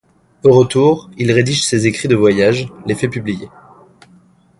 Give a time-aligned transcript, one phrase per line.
[0.43, 3.49] Au retour, il rédige ses récits de voyage, les fait publier.